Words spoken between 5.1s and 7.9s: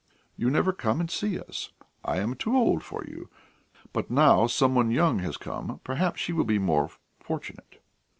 has come; perhaps she will be more fortunate."